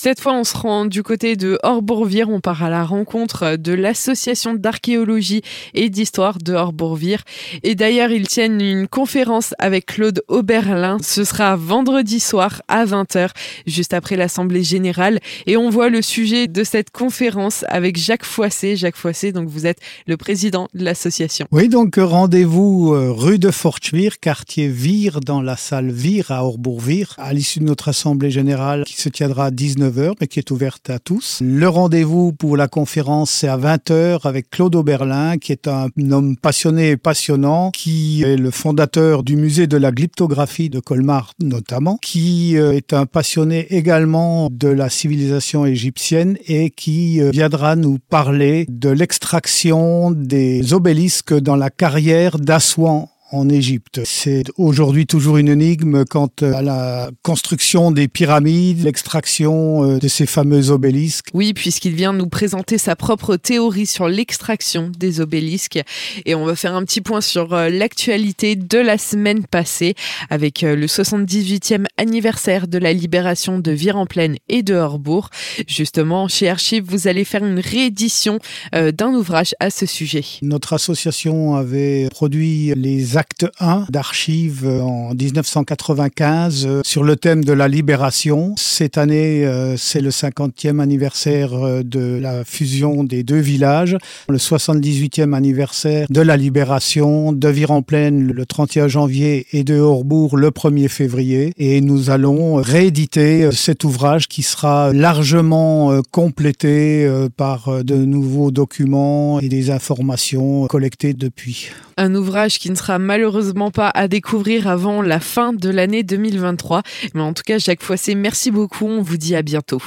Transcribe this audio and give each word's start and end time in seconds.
Cette 0.00 0.20
fois, 0.20 0.34
on 0.34 0.44
se 0.44 0.56
rend 0.56 0.84
du 0.84 1.02
côté 1.02 1.34
de 1.34 1.58
Orbourvire. 1.64 2.28
On 2.30 2.38
part 2.38 2.62
à 2.62 2.70
la 2.70 2.84
rencontre 2.84 3.56
de 3.56 3.72
l'association 3.72 4.54
d'archéologie 4.54 5.42
et 5.74 5.90
d'histoire 5.90 6.38
de 6.38 6.52
Orbourvire. 6.52 7.24
Et 7.64 7.74
d'ailleurs, 7.74 8.12
ils 8.12 8.28
tiennent 8.28 8.60
une 8.60 8.86
conférence 8.86 9.56
avec 9.58 9.86
Claude 9.86 10.22
Oberlin. 10.28 10.98
Ce 11.02 11.24
sera 11.24 11.56
vendredi 11.56 12.20
soir 12.20 12.62
à 12.68 12.84
20h, 12.84 13.30
juste 13.66 13.92
après 13.92 14.14
l'Assemblée 14.14 14.62
Générale. 14.62 15.18
Et 15.48 15.56
on 15.56 15.68
voit 15.68 15.88
le 15.88 16.00
sujet 16.00 16.46
de 16.46 16.62
cette 16.62 16.92
conférence 16.92 17.64
avec 17.66 17.98
Jacques 17.98 18.24
Foissé. 18.24 18.76
Jacques 18.76 18.94
Foissé, 18.94 19.32
donc 19.32 19.48
vous 19.48 19.66
êtes 19.66 19.80
le 20.06 20.16
président 20.16 20.68
de 20.74 20.84
l'association. 20.84 21.48
Oui, 21.50 21.68
donc 21.68 21.96
rendez-vous 21.96 22.94
euh, 22.94 23.10
rue 23.10 23.40
de 23.40 23.50
Forchevire, 23.50 24.20
quartier 24.20 24.68
Vire, 24.68 25.18
dans 25.18 25.42
la 25.42 25.56
salle 25.56 25.90
Vire 25.90 26.30
à 26.30 26.44
Orbourvire, 26.44 27.16
à 27.18 27.32
l'issue 27.32 27.58
de 27.58 27.64
notre 27.64 27.88
Assemblée 27.88 28.30
Générale 28.30 28.84
qui 28.84 28.94
se 28.94 29.08
tiendra 29.08 29.46
à 29.46 29.50
19 29.50 29.87
mais 30.20 30.26
qui 30.26 30.38
est 30.38 30.50
ouverte 30.50 30.90
à 30.90 30.98
tous. 30.98 31.38
Le 31.42 31.68
rendez-vous 31.68 32.32
pour 32.32 32.56
la 32.56 32.68
conférence, 32.68 33.30
c'est 33.30 33.48
à 33.48 33.56
20h 33.56 34.26
avec 34.26 34.50
Claude 34.50 34.74
Oberlin, 34.74 35.38
qui 35.38 35.52
est 35.52 35.68
un 35.68 35.88
homme 36.10 36.36
passionné 36.36 36.90
et 36.90 36.96
passionnant, 36.96 37.70
qui 37.70 38.22
est 38.22 38.36
le 38.36 38.50
fondateur 38.50 39.22
du 39.22 39.36
musée 39.36 39.66
de 39.66 39.76
la 39.76 39.92
glyptographie 39.92 40.70
de 40.70 40.80
Colmar 40.80 41.32
notamment, 41.40 41.98
qui 42.02 42.56
euh, 42.56 42.72
est 42.72 42.92
un 42.92 43.06
passionné 43.06 43.66
également 43.74 44.48
de 44.50 44.68
la 44.68 44.88
civilisation 44.88 45.66
égyptienne 45.66 46.36
et 46.46 46.70
qui 46.70 47.20
euh, 47.20 47.30
viendra 47.30 47.76
nous 47.76 47.98
parler 47.98 48.66
de 48.68 48.90
l'extraction 48.90 50.10
des 50.10 50.72
obélisques 50.72 51.34
dans 51.34 51.56
la 51.56 51.70
carrière 51.70 52.38
d'Assouan 52.38 53.08
en 53.30 53.48
Égypte. 53.48 54.00
C'est 54.04 54.44
aujourd'hui 54.56 55.06
toujours 55.06 55.36
une 55.36 55.48
énigme 55.48 56.04
quant 56.04 56.30
à 56.40 56.62
la 56.62 57.10
construction 57.22 57.90
des 57.90 58.08
pyramides, 58.08 58.82
l'extraction 58.82 59.84
euh, 59.84 59.98
de 59.98 60.08
ces 60.08 60.26
fameux 60.26 60.70
obélisques. 60.70 61.28
Oui, 61.34 61.52
puisqu'il 61.52 61.94
vient 61.94 62.12
nous 62.12 62.28
présenter 62.28 62.78
sa 62.78 62.96
propre 62.96 63.36
théorie 63.36 63.86
sur 63.86 64.08
l'extraction 64.08 64.90
des 64.98 65.20
obélisques. 65.20 65.80
Et 66.24 66.34
on 66.34 66.44
va 66.44 66.56
faire 66.56 66.74
un 66.74 66.84
petit 66.84 67.00
point 67.00 67.20
sur 67.20 67.52
euh, 67.52 67.68
l'actualité 67.68 68.56
de 68.56 68.78
la 68.78 68.96
semaine 68.96 69.46
passée 69.46 69.94
avec 70.30 70.62
euh, 70.62 70.74
le 70.74 70.86
78e 70.86 71.84
anniversaire 71.98 72.66
de 72.66 72.78
la 72.78 72.92
libération 72.92 73.58
de 73.58 73.70
Vire-en-Plaine 73.70 74.36
et 74.48 74.62
de 74.62 74.74
Horbourg. 74.74 75.30
Justement, 75.66 76.28
chez 76.28 76.48
Archive, 76.48 76.84
vous 76.88 77.08
allez 77.08 77.24
faire 77.24 77.44
une 77.44 77.60
réédition 77.60 78.38
d'un 78.72 79.12
ouvrage 79.12 79.54
à 79.60 79.70
ce 79.70 79.86
sujet. 79.86 80.24
Notre 80.42 80.72
association 80.72 81.54
avait 81.54 82.08
produit 82.10 82.72
les 82.76 83.17
acte 83.18 83.46
1 83.58 83.86
d'archives 83.90 84.64
en 84.66 85.12
1995 85.12 86.66
euh, 86.66 86.80
sur 86.84 87.02
le 87.02 87.16
thème 87.16 87.44
de 87.44 87.52
la 87.52 87.66
libération. 87.66 88.54
Cette 88.56 88.96
année, 88.96 89.44
euh, 89.44 89.76
c'est 89.76 90.00
le 90.00 90.10
50e 90.10 90.78
anniversaire 90.78 91.52
euh, 91.52 91.82
de 91.82 92.18
la 92.20 92.44
fusion 92.44 93.02
des 93.02 93.24
deux 93.24 93.40
villages, 93.40 93.96
le 94.28 94.38
78e 94.38 95.34
anniversaire 95.34 96.06
de 96.08 96.20
la 96.20 96.36
libération 96.36 97.32
de 97.32 97.48
Vire-en-Plaine 97.48 98.32
le 98.32 98.46
31 98.46 98.86
janvier 98.86 99.46
et 99.52 99.64
de 99.64 99.80
Horbourg 99.80 100.36
le 100.36 100.50
1er 100.50 100.88
février. 100.88 101.52
Et 101.58 101.80
nous 101.80 102.10
allons 102.10 102.54
rééditer 102.54 103.50
cet 103.50 103.82
ouvrage 103.82 104.28
qui 104.28 104.42
sera 104.42 104.92
largement 104.92 106.00
complété 106.12 107.10
par 107.36 107.82
de 107.82 107.96
nouveaux 107.96 108.52
documents 108.52 109.40
et 109.40 109.48
des 109.48 109.70
informations 109.70 110.66
collectées 110.66 111.14
depuis. 111.14 111.70
Un 111.96 112.14
ouvrage 112.14 112.60
qui 112.60 112.70
ne 112.70 112.76
sera 112.76 113.00
malheureusement 113.08 113.70
pas 113.70 113.88
à 113.94 114.06
découvrir 114.06 114.68
avant 114.68 115.00
la 115.00 115.18
fin 115.18 115.54
de 115.54 115.70
l'année 115.70 116.02
2023. 116.02 116.82
Mais 117.14 117.22
en 117.22 117.32
tout 117.32 117.42
cas, 117.42 117.56
Jacques 117.56 117.82
Foissé, 117.82 118.14
merci 118.14 118.50
beaucoup. 118.50 118.84
On 118.84 119.00
vous 119.00 119.16
dit 119.16 119.34
à 119.34 119.40
bientôt. 119.40 119.80